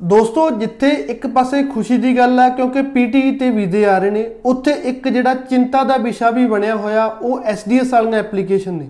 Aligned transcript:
ਦੋਸਤੋ, 0.00 0.48
ਜਿੱਥੇ 0.50 0.88
ਇੱਕ 1.10 1.26
ਪਾਸੇ 1.26 1.62
ਖੁਸ਼ੀ 1.64 1.96
ਦੀ 1.98 2.16
ਗੱਲ 2.16 2.38
ਹੈ, 2.40 2.48
ਕਿਉਂਕਿ 2.48 2.82
ਪੀਟੀ 2.82 3.30
ਤੇ 3.38 3.50
ਵੀਜ਼ੇ 3.50 3.84
ਆ 3.84 3.98
ਰਹੇ 3.98 4.10
ਨੇ, 4.10 4.24
ਉੱਥੇ 4.44 4.72
ਇੱਕ 4.84 5.08
ਜਿਹੜਾ 5.08 5.34
ਚਿੰਤਾ 5.34 5.82
ਦਾ 5.84 5.96
ਵਿਸ਼ਾ 5.96 6.30
ਵੀ 6.30 6.46
ਬਣਿਆ 6.46 6.76
ਹੋਇਆ, 6.76 7.04
ਉਹ 7.04 7.40
ਐਸਡੀਐਸ 7.44 7.92
ਵਾਲੀਆਂ 7.92 8.18
ਐਪਲੀਕੇਸ਼ਨ 8.18 8.74
ਨੇ। 8.74 8.88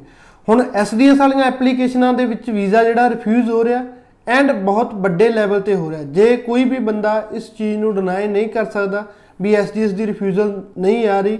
ਹੁਣ 0.48 0.62
ਐਸਡੀਐਸ 0.74 1.18
ਵਾਲੀਆਂ 1.18 1.44
ਐਪਲੀਕੇਸ਼ਨਾਂ 1.44 2.12
ਦੇ 2.14 2.26
ਵਿੱਚ 2.26 2.50
ਵੀਜ਼ਾ 2.50 2.82
ਜਿਹੜਾ 2.84 3.08
ਰਿਫਿਊਜ਼ 3.10 3.50
ਹੋ 3.50 3.64
ਰਿਹਾ 3.64 3.84
ਐਂਡ 4.28 4.52
ਬਹੁਤ 4.52 4.94
ਵੱਡੇ 4.94 5.28
ਲੈਵਲ 5.28 5.60
ਤੇ 5.60 5.74
ਹੋ 5.74 5.90
ਰਿਹਾ। 5.90 6.02
ਜੇ 6.02 6.36
ਕੋਈ 6.36 6.64
ਵੀ 6.64 6.78
ਬੰਦਾ 6.78 7.22
ਇਸ 7.32 7.50
ਚੀਜ਼ 7.58 7.78
ਨੂੰ 7.78 7.94
ਡਿਨਾਈ 7.94 8.26
ਨਹੀਂ 8.28 8.48
ਕਰ 8.48 8.64
ਸਕਦਾ 8.64 9.04
ਵੀ 9.42 9.54
ਐਸਡੀਐਸ 9.54 9.92
ਦੀ 9.92 10.06
ਰਿਫਿਊਜ਼ਲ 10.06 10.60
ਨਹੀਂ 10.78 11.06
ਆ 11.08 11.20
ਰਹੀ, 11.20 11.38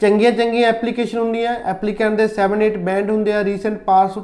ਚੰਗੀਆਂ 0.00 0.30
ਚੰਗੀਆਂ 0.32 0.68
ਐਪਲੀਕੇਸ਼ਨ 0.68 1.18
ਹੁੰਦੀਆਂ, 1.18 1.54
ਐਪਲੀਕੈਂਟ 1.64 2.16
ਦੇ 2.16 2.26
7 2.28 2.62
8 2.62 2.76
ਬੈਂਡ 2.84 3.10
ਹੁੰਦੇ 3.10 3.32
ਆ 3.32 3.44
ਰੀਸੈਂਟ 3.44 3.78
ਪਾਸ 3.78 4.18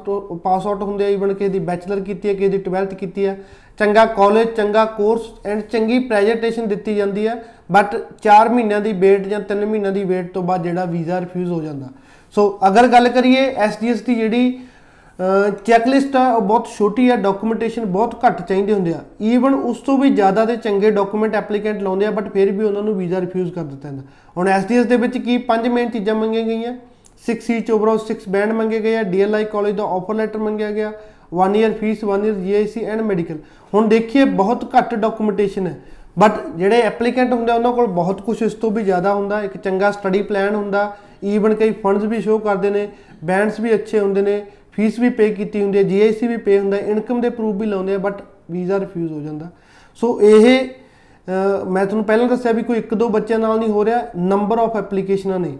ਪਾਸ 0.44 0.66
ਆਊਟ 0.66 0.82
ਹੁੰਦੇ 0.82 1.04
ਆ 1.04 1.08
ਇਵਨ 1.08 1.34
ਕਿ 1.34 1.48
ਦੀ 1.48 1.58
ਬੈਚਲਰ 1.58 2.00
ਕੀਤੀ 2.00 2.28
ਹੈ 2.28 2.34
ਕਿ 2.34 2.48
ਦੀ 2.48 2.58
12th 2.58 2.94
ਕੀਤੀ 2.94 3.26
ਹੈ 3.26 3.38
ਚੰਗਾ 3.80 4.04
ਕਾਲਜ 4.06 4.48
ਚੰਗਾ 4.56 4.84
ਕੋਰਸ 4.96 5.46
ਐਂਡ 5.46 5.60
ਚੰਗੀ 5.62 5.98
ਪ੍ਰੈਜੈਂਟੇਸ਼ਨ 5.98 6.66
ਦਿੱਤੀ 6.68 6.94
ਜਾਂਦੀ 6.94 7.26
ਹੈ 7.28 7.34
ਬਟ 7.72 7.94
4 8.22 8.48
ਮਹੀਨਿਆਂ 8.48 8.80
ਦੀ 8.80 8.92
ਵੇਟ 8.94 9.26
ਜਾਂ 9.28 9.40
3 9.50 9.64
ਮਹੀਨਿਆਂ 9.66 9.92
ਦੀ 9.92 10.02
ਵੇਟ 10.04 10.32
ਤੋਂ 10.32 10.42
ਬਾਅਦ 10.42 10.62
ਜਿਹੜਾ 10.62 10.84
ਵੀਜ਼ਾ 10.86 11.20
ਰਿਫਿਊਜ਼ 11.20 11.50
ਹੋ 11.52 11.60
ਜਾਂਦਾ। 11.62 11.88
ਸੋ 12.34 12.58
ਅਗਰ 12.68 12.86
ਗੱਲ 12.88 13.08
ਕਰੀਏ 13.08 13.44
ਐਸਡੀਐਸ 13.58 14.02
ਦੀ 14.02 14.14
ਜਿਹੜੀ 14.14 14.58
ਚੈੱਕਲਿਸਟ 15.64 16.16
ਆ, 16.16 16.26
ਉਹ 16.28 16.40
ਬਹੁਤ 16.40 16.68
ਛੋਟੀ 16.76 17.08
ਆ 17.08 17.16
ਡਾਕੂਮੈਂਟੇਸ਼ਨ 17.16 17.84
ਬਹੁਤ 17.86 18.14
ਘੱਟ 18.24 18.40
ਚਾਹੀਦੇ 18.42 18.72
ਹੁੰਦੇ 18.72 18.92
ਆ। 18.92 19.00
ਈਵਨ 19.22 19.54
ਉਸ 19.54 19.78
ਤੋਂ 19.86 19.96
ਵੀ 19.98 20.10
ਜ਼ਿਆਦਾ 20.10 20.44
ਦੇ 20.44 20.56
ਚੰਗੇ 20.56 20.90
ਡਾਕੂਮੈਂਟ 20.90 21.34
ਐਪਲੀਕੈਂਟ 21.34 21.82
ਲਾਉਂਦੇ 21.82 22.06
ਆ 22.06 22.10
ਬਟ 22.10 22.28
ਫਿਰ 22.32 22.52
ਵੀ 22.52 22.64
ਉਹਨਾਂ 22.64 22.82
ਨੂੰ 22.82 22.94
ਵੀਜ਼ਾ 22.96 23.20
ਰਿਫਿਊਜ਼ 23.20 23.52
ਕਰ 23.52 23.62
ਦਿੱਤਾ 23.62 23.88
ਜਾਂਦਾ। 23.88 24.02
ਹੁਣ 24.36 24.48
ਐਸਡੀਐਸ 24.48 24.86
ਦੇ 24.86 24.96
ਵਿੱਚ 24.96 25.18
ਕੀ 25.18 25.36
ਪੰਜ 25.50 25.68
ਮੇਨ 25.68 25.90
ਚੀਜ਼ਾਂ 25.90 26.14
ਮੰਗੀਆਂ 26.14 26.44
ਗਈਆਂ? 26.44 26.74
6 27.24 27.40
ਸੀਟ 27.46 27.70
ਓਵਰਆਲ 27.70 27.98
6 28.04 28.28
ਬੈਂਡ 28.28 28.52
ਮੰਗੇ 28.52 28.80
ਗਏ 28.80 28.96
ਆ 28.96 29.02
ਡੀਐਲਆਈ 29.10 29.44
ਕਾਲਜ 29.52 29.74
ਦਾ 29.76 29.88
ਆਫਰ 29.96 30.14
ਲੈਟਰ 30.14 30.38
ਮੰਗਿਆ 30.40 30.70
ਗਿਆ 30.72 30.92
1 31.32 31.54
year 31.56 31.72
fee 31.72 32.04
1 32.06 32.24
year 32.24 32.34
GIC 32.34 32.84
and 32.84 33.00
medical 33.00 33.38
ਹੁਣ 33.74 33.88
ਦੇਖੀਏ, 33.88 34.24
ਬਹੁਤ 34.24 34.64
ਘੱਟ 34.76 34.94
ਡਾਕੂਮੈਂਟੇਸ਼ਨ 34.94 35.66
ਹੈ। 35.66 35.78
ਬਟ 36.18 36.32
ਜਿਹੜੇ 36.56 36.80
ਐਪਲੀਕੈਂਟ 36.82 37.32
ਹੁੰਦੇ 37.32 37.52
ਉਹਨਾਂ 37.52 37.72
ਕੋਲ 37.72 37.86
ਬਹੁਤ 37.88 38.20
ਕੁਝ 38.22 38.42
ਇਸ 38.42 38.54
ਤੋਂ 38.54 38.70
ਵੀ 38.70 38.82
ਜ਼ਿਆਦਾ 38.84 39.14
ਹੁੰਦਾ। 39.14 39.42
ਇੱਕ 39.42 39.56
ਚੰਗਾ 39.56 39.90
ਸਟੱਡੀ 39.90 40.22
ਪਲਾਨ 40.22 40.54
ਹੁੰਦਾ। 40.54 40.96
ਈਵਨ 41.24 41.54
ਕਈ 41.54 41.70
ਫੰਡਸ 41.72 42.04
ਵੀ 42.04 42.20
ਸ਼ੋ 42.20 42.38
ਕਰਦੇ 42.38 42.70
ਨੇ। 42.70 42.88
ਬੈਂਡਸ 43.24 43.60
ਵੀ 43.60 43.74
ਅੱਛੇ 43.74 44.00
ਹੁੰਦੇ 44.00 44.22
ਨੇ। 44.22 44.42
ਫੀਸ 44.72 44.98
ਵੀ 45.00 45.08
ਪੇ 45.10 45.28
ਕੀਤੀ 45.34 45.62
ਹੁੰਦੀ 45.62 45.78
ਹੈ। 45.78 45.82
ਜੀਆਈਸੀ 45.82 46.26
ਵੀ 46.26 46.36
ਪੇ 46.36 46.58
ਹੁੰਦਾ। 46.58 46.76
ਇਨਕਮ 46.76 47.20
ਦੇ 47.20 47.30
ਪ੍ਰੂਫ 47.30 47.56
ਵੀ 47.56 47.66
ਲਾਉਂਦੇ 47.66 47.94
ਆ 47.94 47.98
ਬਟ 47.98 48.22
ਵੀਜ਼ਾ 48.50 48.78
ਰਿਫਿਊਜ਼ 48.80 49.12
ਹੋ 49.12 49.20
ਜਾਂਦਾ। 49.20 49.48
ਸੋ 49.98 50.20
ਇਹ 50.20 50.68
ਮੈਂ 51.68 51.84
ਤੁਹਾਨੂੰ 51.86 52.04
ਪਹਿਲਾਂ 52.04 52.28
ਦੱਸਿਆ 52.28 52.52
ਵੀ 52.52 52.62
ਕੋਈ 52.62 52.78
ਇੱਕ 52.78 52.94
ਦੋ 52.94 53.08
ਬੱਚਿਆਂ 53.08 53.38
ਨਾਲ 53.38 53.58
ਨਹੀਂ 53.58 53.68
ਹੋ 53.68 53.84
ਰਿਹਾ। 53.84 54.00
ਨੰਬਰ 54.16 54.58
ਆਫ 54.58 54.76
ਐਪਲੀਕੇਸ਼ਨਾਂ 54.76 55.38
ਨੇ। 55.40 55.56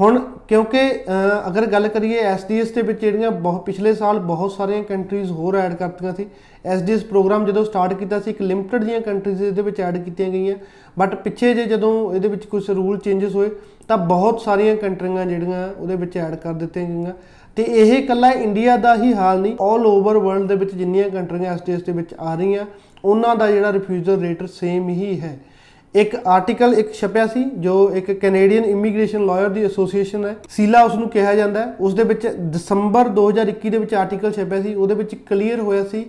ਹੁਣ 0.00 0.18
ਕਿਉਂਕਿ 0.48 0.80
ਅਗਰ 1.48 1.66
ਗੱਲ 1.72 1.88
ਕਰੀਏ 1.88 2.18
ਐਸਡੀਐਸ 2.18 2.70
ਦੇ 2.72 2.82
ਵਿੱਚ 2.82 3.00
ਜਿਹੜੀਆਂ 3.00 3.30
ਬਹੁਤ 3.30 3.64
ਪਿਛਲੇ 3.64 3.92
ਸਾਲ 3.94 4.18
ਬਹੁਤ 4.20 4.52
ਸਾਰੀਆਂ 4.52 4.82
ਕੰਟਰੀਜ਼ 4.84 5.30
ਹੋਰ 5.32 5.56
ਐਡ 5.56 5.74
ਕਰਤੀਆਂ 5.74 6.12
ਸੀ 6.14 6.26
ਐਸਡੀਐਸ 6.64 7.04
ਪ੍ਰੋਗਰਾਮ 7.04 7.44
ਜਦੋਂ 7.46 7.64
ਸਟਾਰਟ 7.64 7.92
ਕੀਤਾ 7.94 8.18
ਸੀ, 8.20 8.30
ਇੱਕ 8.30 8.40
ਲਿਮਟਿਡ 8.42 8.84
ਜੀਆਂ 8.84 9.00
ਕੰਟਰੀਜ਼ 9.00 9.42
ਇਹਦੇ 9.42 9.62
ਵਿੱਚ 9.62 9.80
ਐਡ 9.80 9.96
ਕੀਤੀਆਂ 10.04 10.28
ਗਈਆਂ। 10.30 10.56
ਬਟ 10.96 11.14
ਪਿੱਛੇ 11.14 11.52
ਜੇ 11.54 11.64
ਜਦੋਂ 11.64 12.14
ਇਹਦੇ 12.14 12.28
ਵਿੱਚ 12.28 12.46
ਕੁਝ 12.46 12.68
ਰੂਲ 12.70 12.98
ਚੇਂਜਸ 12.98 13.34
ਹੋਏ, 13.34 13.50
ਤਾਂ 13.88 13.98
ਬਹੁਤ 13.98 14.40
ਸਾਰੀਆਂ 14.40 14.76
ਕੰਟਰੀਆਂ 14.76 15.26
ਜਿਹੜੀਆਂ 15.26 15.68
ਉਹਦੇ 15.78 15.96
ਵਿੱਚ 15.96 16.16
ਐਡ 16.18 16.34
ਕਰ 16.34 16.52
ਦਿੱਤੀਆਂ 16.54 16.86
ਗਈਆਂ। 16.86 17.12
ਤੇ 17.56 17.62
ਇਹ 17.62 17.92
ਇਕੱਲਾ 17.94 18.30
ਇੰਡੀਆ 18.32 18.76
ਦਾ 18.76 18.94
ਹੀ 18.96 19.12
ਹਾਲ 19.14 19.40
ਨਹੀਂ 19.40 19.56
올 19.62 19.84
ਓਵਰ 19.86 20.18
ਵਰਲਡ 20.18 20.48
ਦੇ 20.48 20.54
ਵਿੱਚ 20.54 20.74
ਜਿੰਨੀਆਂ 20.74 21.08
ਕੰਟਰੀਆਂ 21.10 21.52
ਐਸਡੀਐਸ 21.52 21.82
ਦੇ 21.82 21.92
ਵਿੱਚ 21.92 22.14
ਆ 22.14 22.34
ਰਹੀਆਂ, 22.34 22.64
ਉਹਨਾਂ 23.04 23.36
ਦਾ 23.36 23.50
ਜਿਹੜਾ 23.50 23.72
ਰਿਫਿਊਜ਼ਲ 23.72 24.20
ਰੇਟ 24.20 24.44
ਸੇਮ 24.50 24.88
ਹੀ 24.88 25.20
ਹੈ। 25.20 25.38
ਇੱਕ 25.94 26.14
ਆਰਟੀਕਲ 26.26 26.72
ਇੱਕ 26.74 26.92
ਛਪਿਆ 26.92 27.26
ਸੀ, 27.26 27.44
ਜੋ 27.56 27.90
ਇੱਕ 27.94 28.10
ਕੈਨੇਡੀਅਨ 28.12 28.64
ਇਮੀਗ੍ਰੇਸ਼ਨ 28.64 29.24
ਲਾਇਰ 29.26 29.48
ਦੀ 29.48 29.64
ਐਸੋਸੀਏਸ਼ਨ 29.64 30.24
ਹੈ। 30.24 30.34
ਸੀਲਾ 30.50 30.82
ਉਸ 30.82 30.94
ਨੂੰ 30.94 31.08
ਕਿਹਾ 31.08 31.34
ਜਾਂਦਾ 31.34 31.60
ਹੈ। 31.60 31.74
ਉਸ 31.80 31.94
ਦੇ 31.94 32.04
ਵਿੱਚ 32.04 32.26
ਦਸੰਬਰ 32.52 33.08
2021 33.08 33.70
ਦੇ 33.70 33.78
ਵਿੱਚ 33.78 33.94
ਆਰਟੀਕਲ 33.94 34.32
ਛਪਿਆ 34.32 34.62
ਸੀ। 34.62 34.74
ਉਹਦੇ 34.74 34.94
ਵਿੱਚ 34.94 35.14
ਕਲੀਅਰ 35.28 35.60
ਹੋਇਆ 35.60 35.84
ਸੀ 35.84 36.04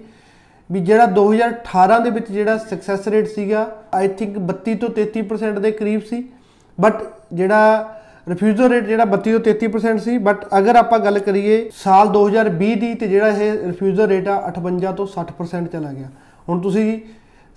ਵੀ 0.69 0.79
ਜਿਹੜਾ 0.79 1.05
2018 1.05 1.99
ਦੇ 1.99 2.09
ਵਿੱਚ 2.09 2.31
ਜਿਹੜਾ 2.31 2.57
ਸਕਸੈਸ 2.57 3.07
ਰੇਟ 3.07 3.27
ਸੀਗਾ 3.27 3.67
ਆਈ 3.93 4.07
ਥਿੰਕ 4.07 4.37
32 4.41 4.75
ਤੋਂ 4.75 4.89
33% 4.89 5.59
ਦੇ 5.59 5.71
ਕਰੀਬ 5.71 6.01
ਸੀ। 6.01 6.23
ਬਟ 6.77 7.03
ਜਿਹੜਾ 7.33 7.93
ਰਿਫਿਊਜ਼ਲ 8.29 8.69
ਰੇਟ 8.69 8.85
ਜਿਹੜਾ 8.85 9.05
32 9.05 9.31
ਤੋਂ 9.31 9.39
33% 9.39 9.99
ਸੀ 9.99 10.17
ਬਟ 10.17 10.45
ਅਗਰ 10.57 10.75
ਆਪਾਂ 10.75 10.99
ਗੱਲ 10.99 11.19
ਕਰੀਏ 11.19 11.69
ਸਾਲ 11.75 12.07
2020 12.07 12.75
ਦੀ, 12.75 12.93
ਤੇ 12.93 13.07
ਜਿਹੜਾ 13.07 13.27
ਇਹ 13.27 13.67
ਰਿਫਿਊਜ਼ਲ 13.67 14.07
ਰੇਟ 14.07 14.27
ਆ 14.27 14.37
58 14.47 14.93
ਤੋਂ 14.93 15.07
60% 15.07 15.67
ਚਲਾ 15.67 15.91
ਗਿਆ। 15.93 16.09
ਹੁਣ 16.49 16.61
ਤੁਸੀਂ 16.61 16.99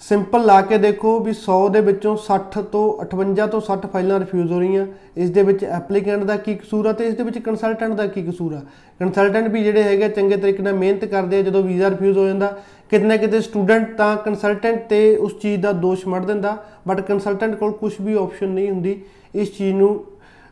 ਸਿੰਪਲ 0.00 0.44
ਲਾ 0.46 0.60
ਕੇ 0.62 0.76
ਦੇਖੋ 0.78 1.18
ਵੀ 1.20 1.32
100 1.32 1.54
ਦੇ 1.68 1.80
ਵਿੱਚੋਂ 1.80 2.16
60 2.16 2.60
ਤੋਂ 2.72 2.82
58 3.04 3.46
ਤੋਂ 3.46 3.60
60 3.60 3.86
ਫਾਈਲਾਂ 3.92 4.18
ਰਿਫਿਊਜ਼ 4.20 4.52
ਹੋ 4.52 4.58
ਰਹੀਆਂ। 4.60 4.86
ਇਸ 5.16 5.30
ਦੇ 5.30 5.42
ਵਿੱਚ 5.42 5.64
ਐਪਲੀਕੈਂਟ 5.64 6.22
ਦਾ 6.24 6.36
ਕੀ 6.36 6.54
ਕਸੂਰ 6.54 6.86
ਆ 6.86 6.92
ਤੇ 6.92 7.06
ਇਸ 7.06 7.14
ਦੇ 7.14 7.22
ਵਿੱਚ 7.22 7.38
ਕੰਸਲਟੈਂਟ 7.38 7.94
ਦਾ 7.94 8.06
ਕੀ 8.06 8.22
ਕਸੂਰ 8.22 8.54
ਆ? 8.54 8.60
ਕੰਸਲਟੈਂਟ 9.00 9.48
ਵੀ 9.48 9.62
ਜਿਹੜੇ 9.64 9.82
ਹੈਗੇ 9.82 10.08
ਚੰਗੇ 10.08 10.36
ਤਰੀਕੇ 10.36 10.62
ਨਾਲ 10.62 10.74
ਮਿਹਨਤ 10.74 11.04
ਕਰਦੇ 11.04 11.38
ਆ, 11.38 11.42
ਜਦੋਂ 11.42 11.62
ਵੀਜ਼ਾ 11.62 11.90
ਰਿਫਿਊਜ਼ 11.90 12.18
ਹੋ 12.18 12.26
ਜਾਂਦਾ, 12.26 12.56
ਕਿਤੇ 12.90 13.04
ਨਾ 13.04 13.16
ਕਿਤੇ 13.16 13.40
ਸਟੂਡੈਂਟ 13.40 13.96
ਤਾਂ 13.96 14.16
ਕੰਸਲਟੈਂਟ 14.16 14.88
ਤੇ 14.88 15.16
ਉਸ 15.16 15.38
ਚੀਜ਼ 15.40 15.62
ਦਾ 15.62 15.72
ਦੋਸ਼ 15.72 16.06
ਮੜ 16.08 16.24
ਦਿੰਦਾ 16.24 16.56
ਬਟ 16.88 17.00
ਕੰਸਲਟੈਂਟ 17.00 17.54
ਕੋਲ 17.54 17.72
ਕੁਝ 17.72 17.92
ਵੀ 18.00 18.14
ਆਪਸ਼ਨ 18.14 18.48
ਨਹੀਂ 18.48 18.70
ਹੁੰਦੀ। 18.70 19.00
ਇਸ 19.34 19.56
ਚੀਜ਼ 19.58 19.76
ਨੂੰ 19.76 20.04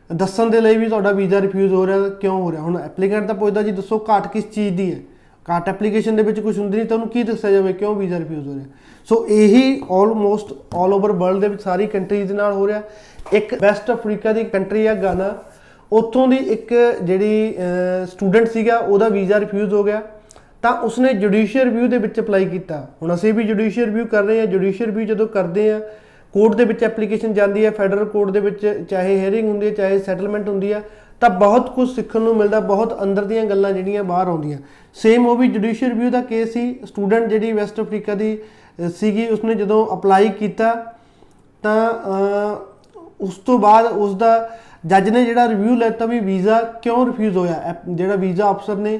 ਦੱਸਣ 0.09 0.49
ਦੇ 0.49 0.61
ਲਈ 0.61 0.77
ਵੀ 0.77 0.87
ਤੁਹਾਡਾ 0.89 1.11
ਵੀਜ਼ਾ 1.11 1.41
ਰਿਫਿਊਜ਼ 1.41 1.73
ਹੋ 1.73 1.87
ਰਿਹਾ, 1.87 2.09
ਕਿਉਂ 2.09 2.41
ਹੋ 2.41 2.51
ਰਿਹਾ? 2.51 2.61
ਹੁਣ 2.61 2.77
ਐਪਲੀਕੈਂਟ 2.77 3.27
ਤਾਂ 3.27 3.35
ਪੁੱਛਦਾ 3.35 3.61
ਜੀ, 3.61 3.71
ਦੱਸੋ 3.71 4.05
ਘਾਟ 4.09 4.27
ਕਿਸ 4.27 4.51
ਚੀਜ਼ 4.51 4.75
ਦੀ 4.75 4.93
ਹੈ? 4.93 4.99
ਘਾਟ 5.49 5.69
ਐਪਲੀਕੇਸ਼ਨ 5.69 6.15
ਦੇ 6.15 6.23
ਵਿੱਚ 6.23 6.39
ਕੁਝ 6.39 6.57
ਹੁੰਦੀ 6.59 6.77
ਨਹੀਂ, 6.77 6.87
ਤਾਂ 6.87 6.97
ਉਹਨੂੰ 6.97 7.09
ਕੀ 7.09 7.23
ਦੱਸਿਆ 7.23 7.51
ਜਾਵੇ? 7.51 7.73
ਕਿਉਂ 7.73 7.95
ਵੀਜ਼ਾ 7.95 8.19
ਰਿਫਿਊਜ਼ 8.19 8.47
ਹੋ 8.47 8.53
ਰਿਹਾ? 8.53 8.65
ਸੋ 9.07 9.25
ਇਹੀ 9.29 9.81
ਆਲਮੋਸਟ 9.91 10.53
ਆਲ 10.75 10.93
ਓਵਰ 10.93 11.11
ਵਰਲਡ 11.11 11.41
ਦੇ 11.41 11.47
ਵਿੱਚ 11.47 11.61
ਸਾਰੀ 11.61 11.87
ਕੰਟਰੀਜ਼ 11.87 12.31
ਨਾਲ 12.31 12.53
ਹੋ 12.53 12.67
ਰਿਹਾ। 12.67 12.81
ਇੱਕ 13.33 13.53
ਵੈਸਟ 13.61 13.91
ਅਫਰੀਕਾ 13.91 14.33
ਦੀ 14.33 14.43
ਕੰਟਰੀ 14.45 14.85
ਆ 14.87 14.93
ਗਾਨਾ 14.95 15.33
ਉੱਥੋਂ 15.91 16.27
ਦੀ 16.27 16.37
ਇੱਕ 16.37 16.73
ਜਿਹੜੀ 17.03 17.55
ਸਟੂਡੈਂਟ 18.11 18.47
ਸੀਗਾ, 18.47 18.77
ਉਹਦਾ 18.77 19.09
ਵੀਜ਼ਾ 19.09 19.39
ਰਿਫਿਊਜ਼ 19.39 19.73
ਹੋ 19.73 19.83
ਗਿਆ। 19.83 20.01
ਤਾਂ 20.61 20.71
ਉਸਨੇ 20.83 21.13
ਜੁਡੀਸ਼ੀਅਲ 21.13 21.65
ਰਿਵਿਊ 21.65 21.87
ਦੇ 21.87 21.97
ਵਿੱਚ 21.97 22.19
ਅਪਲਾਈ 22.19 22.45
ਕੀਤਾ। 22.45 22.85
ਹੁਣ 23.01 23.13
ਅਸੀਂ 23.13 23.33
ਵੀ 23.33 23.43
ਜੁਡੀਸ਼ੀਅਲ 23.43 23.85
ਰਿਵਿਊ 23.85 24.05
ਕਰ 24.05 24.23
ਰਹੇ 24.23 24.39
ਹਾਂ। 24.39 24.45
ਜੁਡੀਸ਼ੀਅਲ 24.47 24.89
ਰਿਵਿਊ 24.89 25.05
ਜਦੋਂ 25.05 25.27
ਕਰਦੇ 25.27 25.69
ਆ 25.71 25.79
ਕੋਰਟ 26.33 26.55
ਦੇ 26.55 26.63
ਵਿੱਚ 26.65 26.83
ਐਪਲੀਕੇਸ਼ਨ 26.83 27.33
ਜਾਂਦੀ 27.33 27.65
ਹੈ। 27.65 27.71
ਫੈਡਰਲ 27.71 28.05
ਕੋਰਟ 28.05 28.31
ਦੇ 28.31 28.39
ਵਿੱਚ 28.39 28.65
ਚਾਹੇ 28.89 29.15
ਹੀਅਰਿੰਗ 29.19 29.47
ਹੁੰਦੀ 29.49 29.65
ਹੈ, 29.65 29.71
ਚਾਹੇ 29.71 29.99
ਸੈਟਲਮੈਂਟ 29.99 30.49
ਹੁੰਦੀ 30.49 30.73
ਹੈ। 30.73 30.81
ਤਾਂ 31.21 31.29
ਬਹੁਤ 31.29 31.69
ਕੁਝ 31.75 31.89
ਸਿੱਖਣ 31.89 32.21
ਨੂੰ 32.21 32.35
ਮਿਲਦਾ, 32.35 32.59
ਬਹੁਤ 32.59 33.01
ਅੰਦਰ 33.03 33.25
ਦੀਆਂ 33.25 33.45
ਗੱਲਾਂ 33.45 33.71
ਜਿਹੜੀਆਂ 33.73 34.03
ਬਾਹਰ 34.03 34.27
ਆਉਂਦੀਆਂ। 34.27 34.59
ਸੇਮ 34.95 35.25
ਉਹ 35.27 35.35
ਵੀ 35.37 35.47
ਜੁਡੀਸ਼ੀਅਲ 35.47 35.91
ਰਿਵਿਊ 35.91 36.09
ਦਾ 36.09 36.21
ਕੇਸ 36.21 36.53
ਸੀ। 36.53 36.73
ਸਟੂਡੈਂਟ 36.85 37.27
ਜਿਹੜੀ 37.29 37.51
ਵੈਸਟ 37.53 37.81
ਅਫਰੀਕਾ 37.81 38.15
ਦੀ 38.15 38.37
ਸੀਗੀ, 38.95 39.27
ਉਸਨੇ 39.27 39.53
ਜਦੋਂ 39.55 39.85
ਅਪਲਾਈ 39.93 40.29
ਕੀਤਾ, 40.29 40.73
ਤਾਂ 41.63 41.89
ਉਸ 43.21 43.37
ਤੋਂ 43.45 43.57
ਬਾਅਦ 43.59 43.85
ਉਸ 43.87 44.15
ਦਾ 44.15 44.49
ਜੱਜ 44.85 45.09
ਨੇ 45.09 45.23
ਜਿਹੜਾ 45.25 45.47
ਰਿਵਿਊ 45.49 45.75
ਲੈਤਾ 45.75 46.05
ਵੀ 46.05 46.19
ਵੀਜ਼ਾ 46.19 46.61
ਕਿਉਂ 46.81 47.05
ਰਿਫਿਊਜ਼ 47.05 47.37
ਹੋਇਆ? 47.37 47.75
ਜਿਹੜਾ 47.87 48.15
ਵੀਜ਼ਾ 48.15 48.51
ਅਫਸਰ 48.51 48.75
ਨੇ 48.77 48.99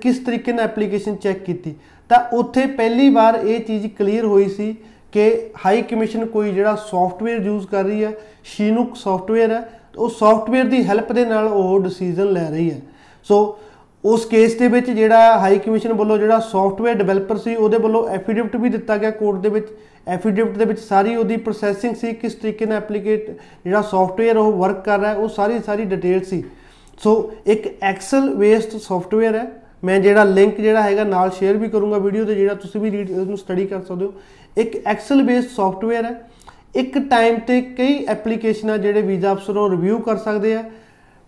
ਕਿਸ 0.00 0.18
ਤਰੀਕੇ 0.18 0.52
ਨਾਲ 0.52 0.64
ਐਪਲੀਕੇਸ਼ਨ 0.64 1.16
ਚੈੱਕ 1.16 1.42
ਕੀਤੀ? 1.44 1.74
ਤਾਂ 2.10 2.18
ਉੱਥੇ 2.36 2.66
ਪਹਿਲੀ 2.68 3.08
ਵਾਰ 3.10 3.34
ਇਹ 3.36 3.60
ਚੀਜ਼ 3.60 3.86
ਕਲੀਅਰ 3.98 4.24
ਹੋਈ 4.24 4.48
ਸੀ 4.48 4.74
ਕਿ 5.12 5.50
ਹਾਈ 5.64 5.82
ਕਮਿਸ਼ਨ 5.82 6.26
ਕੋਈ 6.26 6.52
ਜਿਹੜਾ 6.52 6.74
ਸੌਫਟਵੇਅਰ 6.90 7.42
ਯੂਜ਼ 7.42 7.66
ਕਰ 7.66 7.84
ਰਹੀ 7.84 8.04
ਹੈ, 8.04 8.12
ਸ਼ੀਨੁਕ 8.44 8.96
ਸੌਫਟਵੇਅਰ 8.96 9.50
ਹੈ, 9.50 9.62
ਉਹ 9.98 10.08
ਸੌਫਟਵੇਅਰ 10.08 10.64
ਦੀ 10.64 10.82
ਹੈਲਪ 10.84 11.12
ਦੇ 11.12 11.24
ਨਾਲ 11.24 11.46
ਉਹ 11.46 11.78
ਡਿਸੀਜਨ 11.80 12.32
ਲੈ 12.32 12.48
ਰਹੀ 12.50 12.70
ਹੈ। 12.70 12.80
ਸੋ 13.26 13.58
ਉਸ 14.04 14.24
ਕੇਸ 14.26 14.54
ਦੇ 14.54 14.68
ਵਿੱਚ 14.68 14.90
ਜਿਹੜਾ 14.90 15.38
ਹਾਈ 15.38 15.58
ਕਮਿਸ਼ਨ 15.58 15.92
ਵੱਲੋਂ 15.92 16.18
ਜਿਹੜਾ 16.18 16.38
ਸੌਫਟਵੇਅਰ 16.40 16.94
ਡਿਵੈਲਪਰ 16.94 17.36
ਸੀ, 17.36 17.54
ਉਹਦੇ 17.54 17.78
ਵੱਲੋਂ 17.78 18.06
ਐਫੀਡੇਵਿਟ 18.08 18.56
ਵੀ 18.56 18.68
ਦਿੱਤਾ 18.68 18.96
ਗਿਆ 18.96 19.10
ਕੋਰਟ 19.10 19.40
ਦੇ 19.40 19.48
ਵਿੱਚ। 19.48 19.66
ਐਫੀਡੇਵਿਟ 20.08 20.56
ਦੇ 20.58 20.64
ਵਿੱਚ 20.64 20.80
ਸਾਰੀ 20.80 21.16
ਉਹਦੀ 21.16 21.36
ਪ੍ਰੋਸੈਸਿੰਗ 21.36 21.96
ਸੀ, 21.96 22.12
ਕਿਸ 22.12 22.34
ਤਰੀਕੇ 22.34 22.66
ਨਾਲ 22.66 22.76
ਐਪਲੀਕੇਟ 22.76 23.30
ਜਿਹੜਾ 23.64 23.82
ਸੌਫਟਵੇਅਰ 23.82 24.36
ਉਹ 24.36 24.52
ਵਰਕ 24.52 24.84
ਕਰ 24.84 25.00
ਰਿਹਾ, 25.00 25.12
ਉਹ 25.12 25.28
ਸਾਰੀ 25.28 25.58
ਸਾਰੀ 25.58 25.84
ਡਿਟੇਲ 25.84 26.24
ਸੀ। 26.24 26.42
ਸੋ 26.98 27.32
ਇੱਕ 27.46 27.68
ਐਕਸਲ 27.82 28.34
ਵੇਸਡ 28.34 28.78
ਸੌਫਟਵੇਅਰ 28.78 29.34
ਹੈ 29.34 29.44
ਮੈਂ 29.84 30.00
ਜਿਹੜਾ 30.00 30.24
ਲਿੰਕ 30.24 30.60
ਜਿਹੜਾ 30.60 30.82
ਹੈਗਾ 30.82 31.04
ਨਾਲ 31.04 31.30
ਸ਼ੇਅਰ 31.30 31.56
ਵੀ 31.56 31.68
ਕਰੂੰਗਾ 31.68 31.98
ਵੀਡੀਓ 31.98 32.24
ਤੇ, 32.24 32.34
ਜਿਹੜਾ 32.34 32.54
ਤੁਸੀਂ 32.54 32.80
ਵੀ 32.80 32.90
ਰੀਡ 32.90 33.10
ਨੂੰ 33.10 33.38
ਸਟੱਡੀ 33.38 33.66
ਕਰ 33.66 33.80
ਸਕਦੇ 33.80 34.04
ਹੋ। 34.04 34.12
ਇੱਕ 34.58 34.76
ਐਕਸਲ 34.86 35.22
ਬੇਸਡ 35.22 35.48
ਸੌਫਟਵੇਅਰ 35.48 36.04
ਹੈ। 36.04 36.30
ਇੱਕ 36.74 36.98
ਟਾਈਮ 36.98 37.38
ਤੇ 37.38 37.60
ਕਈ 37.60 38.04
ਐਪਲੀਕੇਸ਼ਨਾਂ 38.04 38.78
ਜਿਹੜੇ 38.78 39.02
ਵੀਜ਼ਾ 39.02 39.32
ਅਫਸਰ 39.32 39.56
ਉਹ 39.56 39.70
ਰਿਵਿਊ 39.70 39.98
ਕਰ 39.98 40.16
ਸਕਦੇ 40.16 40.54
ਆ 40.54 40.62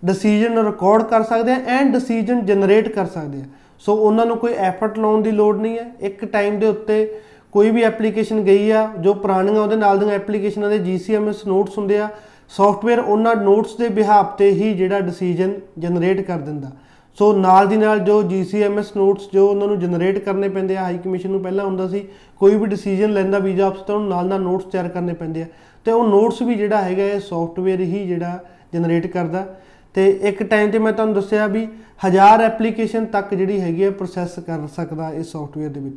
ਡਿਸੀਜਨ 0.04 0.58
ਰਿਕਾਰਡ 0.58 1.02
ਕਰ 1.02 1.22
ਸਕਦੇ 1.22 1.52
ਆ 1.52 1.60
ਐਂਡ 1.66 1.92
ਡਿਸੀਜਨ 1.92 2.44
ਜਨਰੇਟ 2.46 2.88
ਕਰ 2.88 3.06
ਸਕਦੇ 3.06 3.38
ਆ। 3.38 3.44
ਸੋ 3.78 3.94
ਉਹਨਾਂ 3.94 4.26
ਨੂੰ 4.26 4.36
ਕੋਈ 4.36 4.52
ਐਫਰਟ 4.52 4.98
ਲਾਉਣ 4.98 5.22
ਦੀ 5.22 5.30
ਲੋੜ 5.30 5.56
ਨਹੀਂ 5.56 5.78
ਹੈ। 5.78 5.90
ਇੱਕ 6.00 6.24
ਟਾਈਮ 6.24 6.58
ਦੇ 6.58 6.66
ਉੱਤੇ 6.66 7.20
ਕੋਈ 7.52 7.70
ਵੀ 7.70 7.82
ਐਪਲੀਕੇਸ਼ਨ 7.82 8.42
ਗਈ 8.42 8.70
ਆ, 8.70 8.88
ਜੋ 9.00 9.14
ਪੁਰਾਣੀਆਂ 9.14 9.60
ਉਹਦੇ 9.60 9.76
ਨਾਲ 9.76 9.98
ਦੀਆਂ 9.98 10.12
ਐਪਲੀਕੇਸ਼ਨਾਂ 10.12 10.70
ਦੇ 10.70 10.78
GCMS 10.78 11.46
ਨੋਟਸ 11.46 11.78
ਹੁੰਦੇ 11.78 11.98
ਆ 11.98 12.08
ਸੌਫਟਵੇਅਰ 12.48 12.98
ਉਹਨਾਂ 12.98 13.34
ਨੋਟਸ 13.36 13.76
ਦੇ 13.76 13.88
ਬਿਹਾਫ 13.88 14.36
ਤੇ 14.36 14.50
ਹੀ 14.50 14.74
ਜਿਹੜਾ 14.74 15.00
ਡਿਸੀਜਨ 15.00 15.52
ਜਨਰੇਟ 15.78 16.20
ਕਰ 16.20 16.38
ਦਿੰਦਾ। 16.38 16.70
ਸੋ 17.18 17.32
ਨਾਲ 17.32 17.66
ਦੀ 17.66 17.76
ਨਾਲ 17.76 17.98
ਜੋ 17.98 18.20
GCMS 18.22 18.92
ਨੋਟਸ 18.96 19.28
ਜੋ 19.32 19.46
ਉਹਨਾਂ 19.48 19.66
ਨੂੰ 19.68 19.78
ਜਨਰੇਟ 19.78 20.18
ਕਰਨੇ 20.18 20.48
ਪੈਂਦੇ 20.48 20.76
ਆ 20.76 20.82
ਹਾਈ 20.82 20.98
ਕਮਿਸ਼ਨ 20.98 21.30
ਨੂੰ 21.30 21.40
ਪਹਿਲਾਂ 21.42 21.64
ਹੁੰਦਾ 21.64 21.88
ਸੀ, 21.88 22.06
ਕੋਈ 22.36 22.54
ਵੀ 22.54 22.66
ਡਿਸੀਜਨ 22.66 23.12
ਲੈਂਦਾ 23.12 23.38
ਵੀਜ਼ਾ 23.38 23.68
ਅਫਸਰ 23.68 23.82
ਤੋਂ, 23.82 24.00
ਨਾਲ 24.00 24.26
ਨਾਲ 24.26 24.40
ਨੋਟਸ 24.40 24.64
ਤਿਆਰ 24.64 24.88
ਕਰਨੇ 24.88 25.12
ਪੈਂਦੇ 25.12 25.42
ਆ। 25.42 25.46
ਤੇ 25.84 25.92
ਉਹ 25.92 26.08
ਨੋਟਸ 26.08 26.42
ਵੀ 26.42 26.54
ਜਿਹੜਾ 26.54 26.82
ਹੈਗਾ 26.82 27.04
ਇਹ 27.04 27.20
ਸੌਫਟਵੇਅਰ 27.20 27.80
ਹੀ 27.80 28.06
ਜਿਹੜਾ 28.06 28.38
ਜਨਰੇਟ 28.74 29.06
ਕਰਦਾ। 29.06 29.46
ਤੇ 29.94 30.08
ਇੱਕ 30.22 30.42
ਟਾਈਮ 30.42 30.70
ਤੇ 30.70 30.78
ਮੈਂ 30.78 30.92
ਤੁਹਾਨੂੰ 30.92 31.14
ਦੱਸਿਆ 31.14 31.46
ਵੀ 31.46 31.66
ਹਜ਼ਾਰ 32.06 32.40
ਐਪਲੀਕੇਸ਼ਨ 32.40 33.06
ਤੱਕ 33.06 33.34
ਜਿਹੜੀ 33.34 33.60
ਹੈਗੀ 33.60 33.84
ਹੈ 33.84 33.90
ਪ੍ਰੋਸੈਸ 33.90 34.38
ਕਰ 34.38 34.66
ਸਕਦਾ 34.76 35.10
ਇਸ 35.10 35.32
ਸੌਫਟਵੇਅਰ 35.32 35.70
ਦੇ 35.70 35.80
ਵਿੱਚ। 35.80 35.96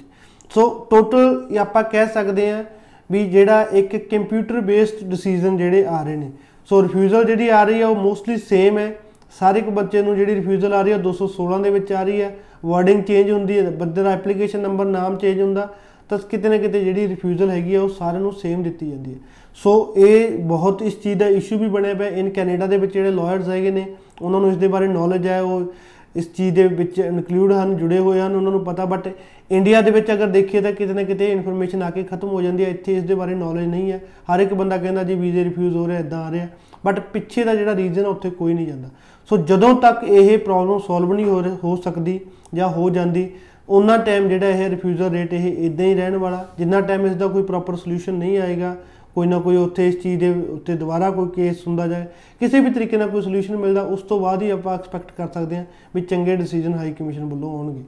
ਸੋ 0.51 0.87
ਟੋਟਲ 0.89 1.57
ਆਪਾਂ 1.59 1.83
ਕਹਿ 1.83 2.07
ਸਕਦੇ 2.07 2.49
ਆ 2.51 2.63
ਵੀ 3.09 3.23
ਜਿਹੜਾ 3.29 3.61
ਇੱਕ 3.73 3.95
ਕੰਪਿਊਟਰ 4.11 4.59
ਬੇਸਡ 4.61 5.03
ਡਿਸੀਜਨ 5.09 5.57
ਜਿਹੜੇ 5.57 5.85
ਆ 5.85 6.03
ਰਹੇ 6.03 6.15
ਨੇ। 6.15 6.31
ਸੋ 6.69 6.81
ਰਿਫਿਊਜ਼ਲ 6.83 7.25
ਜਿਹੜੀ 7.25 7.49
ਆ 7.49 7.63
ਰਹੀ 7.63 7.81
ਹੈ 7.81 7.85
ਉਹ 7.85 7.95
ਮੋਸਟਲੀ 7.95 8.37
ਸੇਮ 8.37 8.77
ਹੈ। 8.77 8.95
ਸਾਰੇ 9.39 9.61
ਕੋ 9.61 9.71
ਬੱਚੇ 9.71 10.01
ਨੂੰ 10.01 10.15
ਜਿਹੜੀ 10.15 10.35
ਰਿਫਿਊਜ਼ਲ 10.35 10.73
ਆ 10.73 10.81
ਰਹੀ 10.81 10.91
ਹੈ 10.91 10.97
216 10.99 11.61
ਦੇ 11.63 11.69
ਵਿੱਚ 11.69 11.91
ਆ 11.93 12.03
ਰਹੀ 12.03 12.21
ਹੈ 12.21 12.35
ਵਰਡਿੰਗ 12.65 13.01
ਚੇਂਜ 13.03 13.31
ਹੁੰਦੀ 13.31 13.57
ਹੈ 13.59 13.69
ਬੰਦੇ 13.79 14.03
ਦਾ 14.03 14.11
ਐਪਲੀਕੇਸ਼ਨ 14.11 14.59
ਨੰਬਰ 14.59 14.85
ਨਾਮ 14.87 15.17
ਚੇਂਜ 15.17 15.41
ਹੁੰਦਾ। 15.41 15.67
ਤਾਂ 16.09 16.17
ਕਿਤੇ 16.29 16.49
ਨਾ 16.49 16.57
ਕਿਤੇ 16.57 16.83
ਜਿਹੜੀ 16.83 17.07
ਰਿਫਿਊਜ਼ਲ 17.07 17.49
ਹੈਗੀ 17.49 17.75
ਆ, 17.75 17.81
ਉਹ 17.81 17.89
ਸਾਰਿਆਂ 17.89 18.21
ਨੂੰ 18.21 18.31
ਸੇਮ 18.33 18.63
ਦਿੱਤੀ 18.63 18.89
ਜਾਂਦੀ 18.89 19.13
ਹੈ 19.13 19.19
ਸੋ 19.57 19.93
ਇਹ 19.97 20.37
ਬਹੁਤ 20.47 20.81
ਇਸ 20.81 21.01
ਚੀਜ਼ 21.03 21.17
ਦਾ 21.19 21.27
ਇਸ਼ੂ 21.37 21.57
ਵੀ 21.57 21.67
ਬਣਿਆ 21.69 21.93
ਪਿਆ 21.93 22.07
ਇਨ 22.09 22.29
ਕੈਨੇਡਾ 22.29 22.65
ਦੇ 22.67 22.77
ਵਿੱਚ 22.77 22.93
ਜਿਹੜੇ 22.93 23.11
ਲਾਇਰਸ 23.11 23.47
ਹੈਗੇ 23.49 23.71
ਨੇ, 23.71 23.85
ਉਹਨਾਂ 24.21 24.39
ਨੂੰ 24.41 24.49
ਇਸ 24.51 24.57
ਦੇ 24.57 24.67
ਬਾਰੇ 24.67 24.87
ਨੌਲੇਜ 24.87 25.27
ਹੈ 25.27 25.41
ਉਹ 25.41 25.73
ਇਸ 26.15 26.27
ਚੀਜ਼ 26.33 26.55
ਦੇ 26.55 26.67
ਵਿੱਚ 26.67 26.99
ਇਨਕਲੂਡ 26.99 27.51
ਹਨ, 27.53 27.75
ਜੁੜੇ 27.77 27.97
ਹੋਏ 27.99 28.19
ਹਨ, 28.19 28.35
ਉਹਨਾਂ 28.35 28.51
ਨੂੰ 28.51 28.63
ਪਤਾ। 28.65 28.85
ਬਟ 28.85 29.09
ਇੰਡੀਆ 29.51 29.81
ਦੇ 29.81 29.91
ਵਿੱਚ 29.91 30.11
ਅਗਰ 30.11 30.27
ਦੇਖੀਏ 30.27 30.61
ਤਾਂ 30.61 30.71
ਕਿਤੇ 30.71 30.93
ਨਾ 30.93 31.03
ਕਿਤੇ 31.03 31.31
ਇਨਫੋਰਮੇਸ਼ਨ 31.31 31.83
ਆ 31.83 31.89
ਕੇ 31.89 32.03
ਖਤਮ 32.03 32.27
ਹੋ 32.27 32.41
ਜਾਂਦੀ 32.41 32.65
ਹੈ 32.65 32.69
ਇੱਥੇ 32.69 32.95
ਇਸ 32.97 33.03
ਦੇ 33.03 33.15
ਬਾਰੇ 33.15 33.35
ਨੌਲੇਜ 33.35 33.67
ਨਹੀਂ 33.67 33.91
ਹੈ 33.91 33.99
ਹਰ 34.29 34.39
ਇੱਕ 34.39 34.53
ਬੰਦਾ 34.53 34.77
ਕਹਿੰਦਾ 34.77 35.03
ਜੀ 35.03 35.15
ਵੀਜ਼ੇ 35.15 35.43
ਰਿਫਿਊਜ਼ 35.43 35.75
ਹੋ 35.75 35.87
ਰਿਹਾ 35.87 35.99
ਇਦਾਂ 35.99 36.23
ਆ 36.23 36.31
ਰਿਹਾ। 36.31 36.47
ਬਟ 36.85 36.99
ਪਿੱਛੇ 36.99 37.43
ਦਾ 37.43 37.55
ਜਿਹੜਾ 37.55 37.75
ਰੀਜ਼ਨ 37.75 38.05
ਉੱਥੇ 38.05 38.29
ਕੋਈ 38.29 38.53
ਨਹੀਂ 38.53 38.67
ਜਾਂਦਾ। 38.67 38.89
ਸੋ 39.29 39.37
ਜਦੋਂ 39.37 39.81
ਤੱਕ 39.81 40.03
ਇਹ 40.03 40.37
ਪ੍ਰੋਬਲਮ 40.37 40.79
ਸੋਲਵ 40.79 41.13
ਨਹੀਂ 41.13 41.25
ਹੋ 41.25 41.43
ਰਿਹਾ- 41.43 41.57
ਹੋ 41.63 41.75
ਸਕਦੀ 41.75 42.19
ਜਾਂ 42.53 42.69
ਹੋ 42.69 42.89
ਜਾਂਦੀ, 42.89 43.31
ਉਹਨਾਂ 43.69 43.99
ਟਾਈਮ 43.99 44.29
ਜਿਹੜਾ 44.29 44.47
ਇਹ 44.47 44.69
ਰਿਫਿਊਜ਼ਲ 44.69 45.09
ਰੇਟ 45.09 45.33
ਇਹ 45.33 45.65
ਇਦਾਂ 45.65 45.85
ਹੀ 45.85 45.95
ਰਹਿਣ 45.95 46.17
ਵਾਲਾ। 46.17 46.49
ਜਿੰਨਾ 46.57 46.81
ਟਾਈਮ 46.81 47.05
ਇਸ 47.05 47.15
ਦਾ 47.15 47.27
ਕੋਈ 47.27 47.43
ਪ੍ਰੋਪਰ 47.43 47.75
ਸੋਲੂਸ਼ਨ 47.75 48.13
ਨਹੀਂ 48.13 48.37
ਆਏਗਾ, 48.37 48.75
ਕੋਈ 49.15 49.27
ਨਾ 49.27 49.39
ਕੋਈ 49.39 49.55
ਉੱਥੇ 49.55 49.87
ਇਸ 49.87 50.03
ਚੀਜ਼ 50.03 50.19
ਦੇ 50.19 50.29
ਉੱਤੇ 50.29 50.75
ਦੁਬਾਰਾ 50.75 51.11
ਕੋਈ 51.11 51.29
ਕੇਸ 51.29 51.67
ਹੁੰਦਾ 51.67 51.87
ਜਾਏ, 51.87 52.05
ਕਿਸੇ 52.39 52.59
ਵੀ 52.59 52.71
ਤਰੀਕੇ 52.71 52.97
ਨਾਲ 52.97 53.09
ਕੋਈ 53.09 53.21
ਸੋਲੂਸ਼ਨ 53.21 53.57
ਮਿਲਦਾ, 53.57 53.81
ਉਸ 53.81 54.01
ਤੋਂ 54.01 54.19
ਬਾਅਦ 54.19 54.41
ਹੀ 54.41 54.49
ਆਪਾਂ 54.49 54.73
ਐਕਸਪੈਕਟ 54.73 55.11
ਕਰ 55.17 55.27
ਸਕਦੇ 55.27 55.57
ਹਾਂ 55.57 55.65
ਵੀ 55.95 56.01
ਚੰਗੇ 56.01 56.35
ਡਿਸੀਜਨ 56.35 56.73
ਹਾਈ 56.73 56.93
ਕਮਿਸ਼ਨ 56.93 57.25
ਵੱਲੋਂ 57.25 57.57
ਆਉਣਗੇ। 57.57 57.81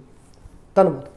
ਧੰਨਵਾਦ। 0.76 1.17